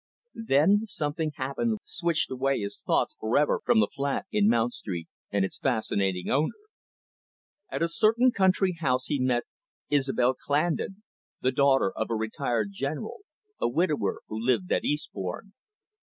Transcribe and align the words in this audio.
Then 0.47 0.87
something 0.87 1.31
happened 1.35 1.73
which 1.73 1.79
switched 1.85 2.31
away 2.31 2.61
his 2.61 2.81
thoughts 2.81 3.15
for 3.19 3.37
ever 3.37 3.61
from 3.63 3.79
the 3.79 3.87
flat 3.95 4.25
in 4.31 4.49
Mount 4.49 4.73
Street 4.73 5.07
and 5.29 5.45
its 5.45 5.59
fascinating 5.59 6.27
owner. 6.27 6.55
At 7.69 7.83
a 7.83 7.87
certain 7.87 8.31
country 8.31 8.71
house 8.71 9.05
he 9.05 9.19
met 9.21 9.43
Isobel 9.91 10.33
Clandon, 10.33 11.03
the 11.41 11.51
daughter 11.51 11.91
of 11.95 12.09
a 12.09 12.15
retired 12.15 12.69
general, 12.71 13.19
a 13.59 13.69
widower 13.69 14.21
who 14.27 14.39
lived 14.41 14.71
at 14.71 14.83
Eastbourne. 14.83 15.53